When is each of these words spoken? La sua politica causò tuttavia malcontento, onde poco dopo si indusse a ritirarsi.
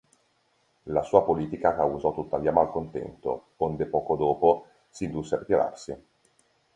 La 0.87 1.03
sua 1.03 1.23
politica 1.23 1.75
causò 1.75 2.11
tuttavia 2.11 2.51
malcontento, 2.51 3.49
onde 3.57 3.85
poco 3.85 4.15
dopo 4.15 4.65
si 4.89 5.03
indusse 5.03 5.35
a 5.35 5.37
ritirarsi. 5.37 6.03